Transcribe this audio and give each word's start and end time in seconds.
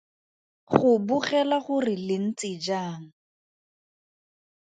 Go 0.73 0.91
bogela 1.07 1.57
gore 1.65 1.95
le 2.07 2.17
ntse 2.27 2.49
jang. 2.65 3.03